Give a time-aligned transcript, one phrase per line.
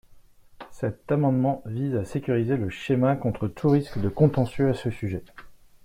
[0.71, 5.21] Cet amendement vise à sécuriser le schéma contre tout risque de contentieux à ce sujet.